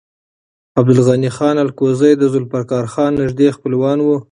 عبدالغني 0.79 1.29
خان 1.37 1.57
الکوزی 1.65 2.11
د 2.17 2.23
ذوالفقار 2.33 2.85
خان 2.93 3.11
نږدې 3.21 3.47
خپلوان 3.57 3.97
و. 4.01 4.07